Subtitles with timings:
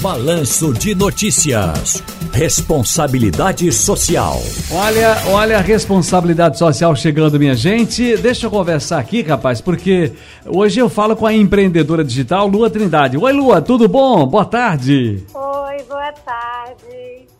[0.00, 2.02] Balanço de Notícias.
[2.32, 4.40] Responsabilidade social.
[4.70, 8.16] Olha, olha a responsabilidade social chegando, minha gente.
[8.16, 10.12] Deixa eu conversar aqui, rapaz, porque
[10.46, 13.18] hoje eu falo com a empreendedora digital Lua Trindade.
[13.18, 14.24] Oi, Lua, tudo bom?
[14.24, 15.24] Boa tarde.
[15.34, 17.37] Oi, boa tarde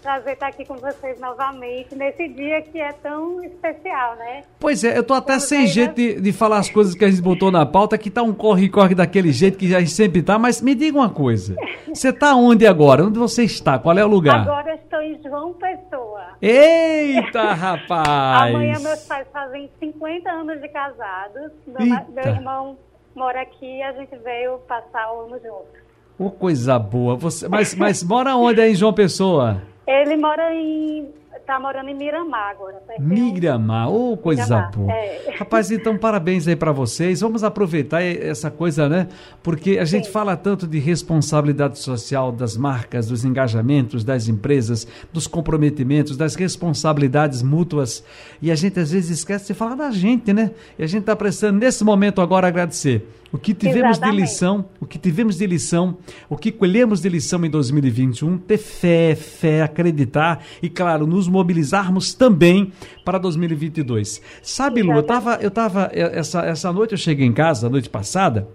[0.00, 4.42] prazer estar aqui com vocês novamente nesse dia que é tão especial, né?
[4.58, 7.22] Pois é, eu tô até sem jeito de, de, falar as coisas que a gente
[7.22, 10.60] botou na pauta, que tá um corre-corre daquele jeito que a gente sempre tá, mas
[10.60, 11.54] me diga uma coisa.
[11.88, 13.04] Você tá onde agora?
[13.04, 13.76] Onde você está?
[13.76, 14.42] Qual é o lugar?
[14.42, 16.36] Agora estou em João Pessoa.
[16.40, 18.54] Eita, rapaz!
[18.54, 21.50] Amanhã meus pais fazem 50 anos de casados.
[21.66, 22.78] Meu, meu irmão
[23.12, 25.80] mora aqui e a gente veio passar o ano junto.
[26.16, 27.16] Oh, coisa boa.
[27.16, 29.60] Você, mas, mas mora onde aí em João Pessoa?
[29.90, 31.08] Ele mora em.
[31.46, 32.80] Tá morando em Miramar agora.
[33.00, 34.92] Miramar, ô oh, coisa Miramar, boa.
[34.92, 35.34] É.
[35.36, 37.22] Rapaz, então parabéns aí para vocês.
[37.22, 39.08] Vamos aproveitar essa coisa, né?
[39.42, 40.12] Porque a gente Sim.
[40.12, 47.42] fala tanto de responsabilidade social das marcas, dos engajamentos das empresas, dos comprometimentos, das responsabilidades
[47.42, 48.04] mútuas.
[48.40, 50.52] E a gente às vezes esquece de falar da gente, né?
[50.78, 54.16] E a gente está precisando, nesse momento agora, agradecer o que tivemos Exatamente.
[54.16, 58.58] de lição, o que tivemos de lição, o que colhemos de lição em 2021, ter
[58.58, 62.72] fé, fé, acreditar e, claro, nos mobilizarmos também
[63.04, 64.20] para 2022.
[64.42, 67.88] Sabe, Lu, eu estava, eu tava, essa, essa noite eu cheguei em casa, a noite
[67.88, 68.48] passada,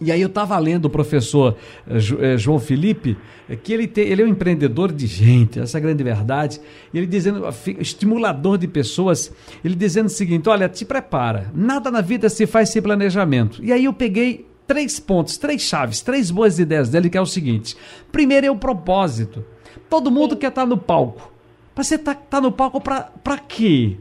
[0.00, 3.16] e aí eu estava lendo o professor eh, eh, João Felipe,
[3.48, 6.60] eh, que ele, tem, ele é um empreendedor de gente, essa é a grande verdade.
[6.94, 7.44] Ele dizendo,
[7.80, 9.32] estimulador de pessoas,
[9.64, 13.62] ele dizendo o seguinte: olha, te prepara, nada na vida se faz sem planejamento.
[13.62, 17.26] E aí eu peguei três pontos, três chaves, três boas ideias dele, que é o
[17.26, 17.76] seguinte:
[18.12, 19.44] primeiro é o propósito.
[19.90, 21.32] Todo mundo quer estar tá no palco.
[21.74, 23.96] Mas você está tá no palco para quê?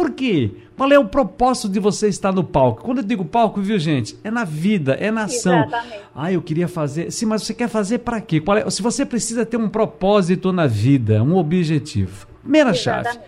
[0.00, 0.50] Por quê?
[0.78, 2.82] Qual é o propósito de você estar no palco?
[2.82, 4.16] Quando eu digo palco, viu, gente?
[4.24, 5.60] É na vida, é na ação.
[5.60, 6.00] Exatamente.
[6.14, 7.10] Ah, eu queria fazer.
[7.12, 8.40] Sim, mas você quer fazer para quê?
[8.40, 8.70] Qual é...
[8.70, 12.26] Se você precisa ter um propósito na vida, um objetivo.
[12.40, 13.12] Primeira Exatamente.
[13.12, 13.26] chave.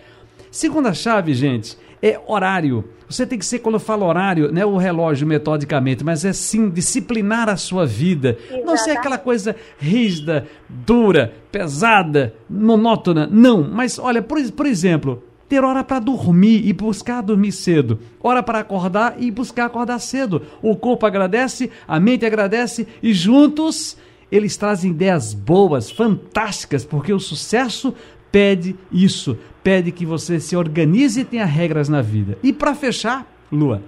[0.49, 2.85] Segunda chave, gente, é horário.
[3.07, 6.33] Você tem que ser, quando eu falo horário, não é o relógio metodicamente, mas é
[6.33, 8.35] sim disciplinar a sua vida.
[8.39, 8.65] Exatamente.
[8.65, 13.29] Não ser aquela coisa rígida, dura, pesada, monótona.
[13.31, 15.21] Não, mas olha, por, por exemplo,
[15.53, 20.41] ter hora para dormir e buscar dormir cedo, hora para acordar e buscar acordar cedo.
[20.63, 23.95] O corpo agradece, a mente agradece e juntos
[24.31, 27.93] eles trazem ideias boas, fantásticas, porque o sucesso
[28.31, 32.35] pede isso, pede que você se organize e tenha regras na vida.
[32.41, 33.83] E para fechar, Lua,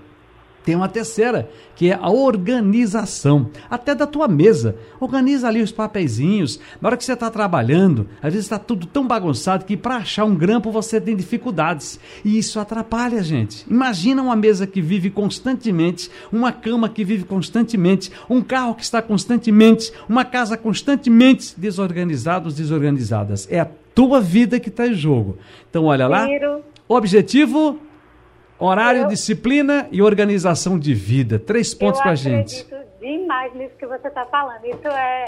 [0.65, 4.75] tem uma terceira, que é a organização, até da tua mesa.
[4.99, 6.59] Organiza ali os papeizinhos.
[6.81, 10.25] Na hora que você está trabalhando, às vezes está tudo tão bagunçado que para achar
[10.25, 11.99] um grampo você tem dificuldades.
[12.23, 13.63] E isso atrapalha a gente.
[13.69, 19.03] Imagina uma mesa que vive constantemente, uma cama que vive constantemente, um carro que está
[19.03, 23.47] constantemente, uma casa constantemente desorganizados, desorganizadas.
[23.51, 25.37] É a tua vida que está em jogo.
[25.69, 26.27] Então olha lá.
[26.87, 27.79] Objetivo
[28.59, 31.37] Horário, eu, disciplina e organização de vida.
[31.37, 32.65] Três pontos para a gente.
[32.71, 34.65] Eu acredito demais nisso que você está falando.
[34.65, 35.25] Isso é,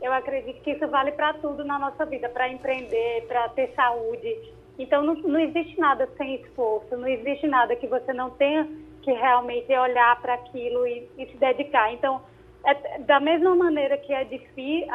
[0.00, 4.36] eu acredito que isso vale para tudo na nossa vida, para empreender, para ter saúde.
[4.78, 8.68] Então não, não existe nada sem esforço, não existe nada que você não tenha
[9.02, 11.92] que realmente olhar para aquilo e, e, se dedicar.
[11.92, 12.20] Então,
[12.64, 14.86] é, da mesma maneira que é difícil,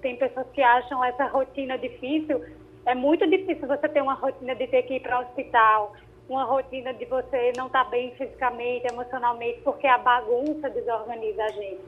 [0.00, 2.44] tem pessoas que acham essa rotina difícil,
[2.86, 5.94] é muito difícil você ter uma rotina de ter que ir para o hospital,
[6.28, 11.48] uma rotina de você não estar tá bem fisicamente, emocionalmente, porque a bagunça desorganiza a
[11.48, 11.82] gente.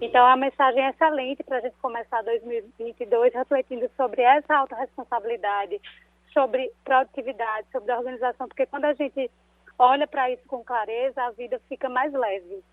[0.00, 5.80] Então, a mensagem é excelente para a gente começar 2022 refletindo sobre essa autorresponsabilidade,
[6.32, 9.30] sobre produtividade, sobre organização, porque quando a gente
[9.78, 12.64] olha para isso com clareza, a vida fica mais leve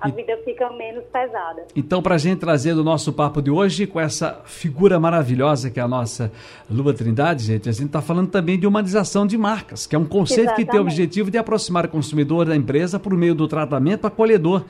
[0.00, 1.66] a vida fica menos pesada.
[1.74, 5.80] Então, para a gente trazer o nosso papo de hoje com essa figura maravilhosa que
[5.80, 6.30] é a nossa
[6.70, 10.04] Lua Trindade, gente, a gente está falando também de humanização de marcas, que é um
[10.04, 10.66] conceito Exatamente.
[10.66, 14.64] que tem o objetivo de aproximar o consumidor da empresa por meio do tratamento acolhedor.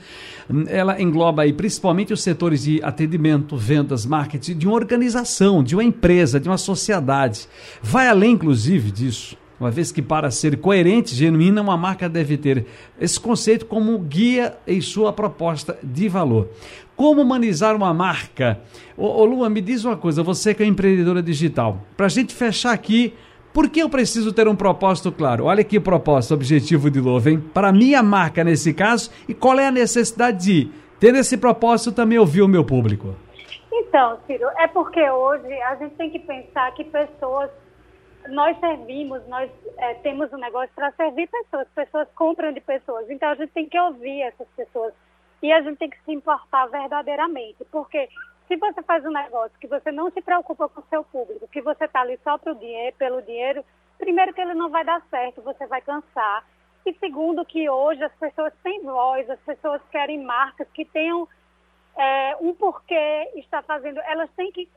[0.67, 5.83] Ela engloba aí principalmente os setores de atendimento, vendas, marketing, de uma organização, de uma
[5.83, 7.47] empresa, de uma sociedade.
[7.81, 12.65] Vai além, inclusive, disso uma vez que para ser coerente, genuína, uma marca deve ter
[12.99, 16.49] esse conceito como guia em sua proposta de valor.
[16.95, 18.59] Como humanizar uma marca?
[18.95, 22.33] Ô, ô Lua, me diz uma coisa, você que é empreendedora digital, para a gente
[22.33, 23.13] fechar aqui,
[23.53, 25.45] por que eu preciso ter um propósito claro?
[25.45, 27.43] Olha que propósito, objetivo de Louva, hein?
[27.53, 32.19] Para minha marca nesse caso, e qual é a necessidade de ter esse propósito também
[32.19, 33.15] ouvir o meu público?
[33.73, 37.49] Então, Ciro, é porque hoje a gente tem que pensar que pessoas
[38.29, 43.29] nós servimos, nós é, temos um negócio para servir pessoas, pessoas compram de pessoas, então
[43.29, 44.93] a gente tem que ouvir essas pessoas
[45.41, 48.09] e a gente tem que se importar verdadeiramente, porque
[48.47, 51.61] Se você faz um negócio que você não se preocupa com o seu público, que
[51.61, 53.63] você está ali só pro dinheiro, pelo dinheiro,
[53.97, 56.45] primeiro que ele não vai dar certo, você vai cansar.
[56.85, 61.27] E segundo que hoje as pessoas têm voz, as pessoas querem marcas que tenham
[61.97, 64.69] é, um porquê está fazendo, elas têm que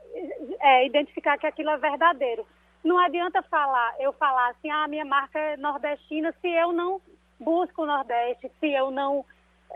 [0.59, 2.45] é, identificar que aquilo é verdadeiro.
[2.83, 7.01] Não adianta falar, eu falar assim, ah, minha marca é nordestina, se eu não
[7.39, 9.25] busco o Nordeste, se eu não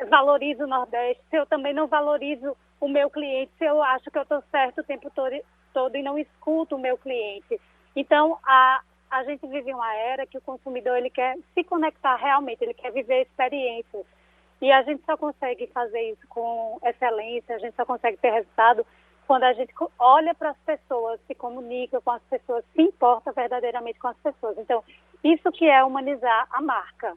[0.08, 4.18] valorizo o Nordeste, se eu também não valorizo o meu cliente, se eu acho que
[4.18, 5.34] eu estou certo o tempo todo,
[5.72, 7.60] todo e não escuto o meu cliente.
[7.94, 12.62] Então, a, a gente vive uma era que o consumidor ele quer se conectar realmente,
[12.62, 14.04] ele quer viver experiências.
[14.60, 18.86] E a gente só consegue fazer isso com excelência, a gente só consegue ter resultado
[19.26, 23.99] quando a gente olha para as pessoas, se comunica com as pessoas, se importa verdadeiramente
[23.99, 24.56] com as pessoas.
[24.59, 24.82] Então,
[25.23, 27.15] isso que é humanizar a marca.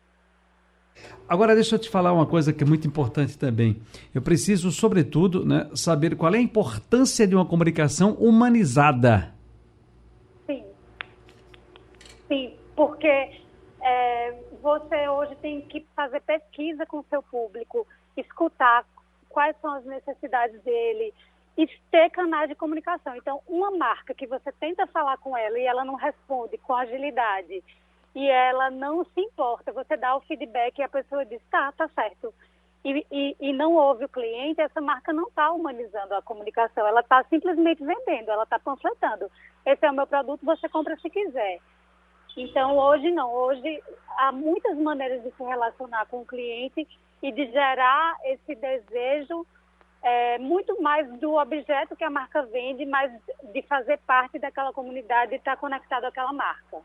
[1.29, 3.81] Agora, deixa eu te falar uma coisa que é muito importante também.
[4.15, 9.33] Eu preciso, sobretudo, né, saber qual é a importância de uma comunicação humanizada.
[10.45, 10.63] Sim.
[12.27, 13.41] Sim, porque
[13.81, 18.85] é, você hoje tem que fazer pesquisa com o seu público, escutar
[19.29, 21.13] quais são as necessidades dele,
[21.57, 23.15] e ter canais de comunicação.
[23.15, 27.63] Então, uma marca que você tenta falar com ela e ela não responde com agilidade
[28.13, 31.87] e ela não se importa, você dá o feedback e a pessoa diz, tá, tá
[31.89, 32.33] certo.
[32.85, 37.01] E, e, e não ouve o cliente, essa marca não está humanizando a comunicação, ela
[37.01, 39.29] está simplesmente vendendo, ela está panfletando.
[39.65, 41.59] Esse é o meu produto, você compra se quiser.
[42.35, 43.83] Então, hoje não, hoje
[44.17, 46.87] há muitas maneiras de se relacionar com o cliente
[47.21, 49.45] e de gerar esse desejo
[50.03, 53.11] é, muito mais do objeto que a marca vende, mas
[53.53, 56.77] de fazer parte daquela comunidade e estar conectado àquela marca.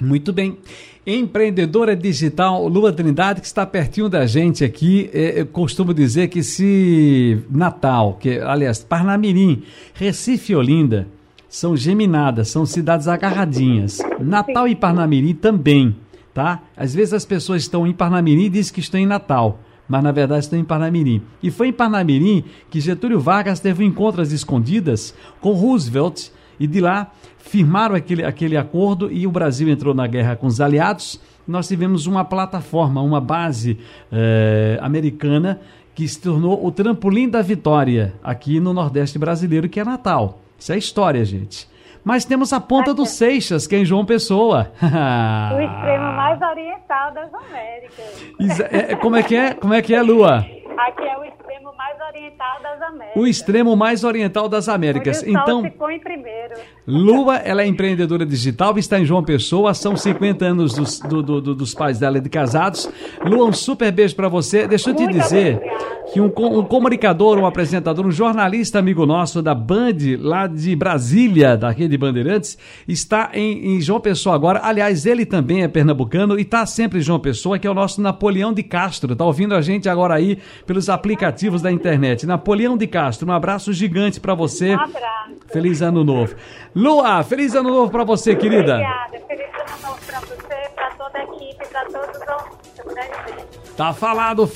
[0.00, 0.58] Muito bem.
[1.06, 6.42] Empreendedora digital Lua Trindade, que está pertinho da gente aqui, é, eu costumo dizer que
[6.42, 9.64] se Natal, que aliás, Parnamirim,
[9.94, 11.08] Recife e Olinda
[11.48, 13.98] são geminadas, são cidades agarradinhas.
[14.20, 14.72] Natal Sim.
[14.72, 15.96] e Parnamirim também,
[16.32, 16.62] tá?
[16.76, 20.12] Às vezes as pessoas estão em Parnamirim e dizem que estão em Natal mas na
[20.12, 21.22] verdade estão em Parnamirim.
[21.42, 26.28] E foi em Parnamirim que Getúlio Vargas teve um encontro às escondidas com Roosevelt
[26.60, 30.60] e de lá firmaram aquele, aquele acordo e o Brasil entrou na guerra com os
[30.60, 31.18] aliados.
[31.46, 33.78] Nós tivemos uma plataforma, uma base
[34.12, 35.58] eh, americana
[35.94, 40.42] que se tornou o trampolim da vitória aqui no Nordeste brasileiro, que é Natal.
[40.58, 41.66] Isso é história, gente.
[42.08, 44.72] Mas temos a ponta do Seixas, que é em João Pessoa.
[44.80, 48.60] o extremo mais oriental das Américas.
[48.72, 49.52] É, como é que é?
[49.52, 50.38] Como é que é, Lua?
[50.38, 53.22] Aqui é o extremo mais oriental das Américas.
[53.22, 55.18] O extremo mais oriental das Américas.
[55.18, 56.54] Onde o então, ficou em primeiro.
[56.88, 61.54] Lua, ela é empreendedora digital, está em João Pessoa, são 50 anos dos, do, do,
[61.54, 62.88] dos pais dela de casados.
[63.22, 64.66] Lua, um super beijo para você.
[64.66, 65.56] Deixa eu te Muito dizer.
[65.56, 70.74] Obrigada que um, um, comunicador, um apresentador, um jornalista amigo nosso da Band, lá de
[70.74, 72.56] Brasília, da Rede Bandeirantes,
[72.86, 74.60] está em, em João Pessoa agora.
[74.62, 78.00] Aliás, ele também é pernambucano e está sempre em João Pessoa, que é o nosso
[78.00, 79.12] Napoleão de Castro.
[79.12, 82.26] Está ouvindo a gente agora aí pelos aplicativos da internet.
[82.26, 84.74] Napoleão de Castro, um abraço gigante para você.
[84.74, 85.28] Um abraço.
[85.52, 86.34] Feliz ano novo.
[86.78, 88.74] Lua, feliz ano novo para você, querida.
[88.74, 89.18] Obrigada.
[89.26, 93.74] Feliz ano novo para você, para toda a equipe, para todos os ouvintes.
[93.76, 94.46] Tá falado,